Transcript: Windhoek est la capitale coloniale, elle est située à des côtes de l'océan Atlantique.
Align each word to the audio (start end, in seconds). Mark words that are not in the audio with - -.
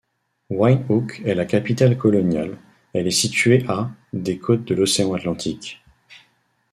Windhoek 0.49 1.21
est 1.27 1.35
la 1.35 1.45
capitale 1.45 1.95
coloniale, 1.95 2.57
elle 2.95 3.05
est 3.05 3.11
située 3.11 3.63
à 3.67 3.91
des 4.13 4.39
côtes 4.39 4.65
de 4.65 4.73
l'océan 4.73 5.13
Atlantique. 5.13 5.83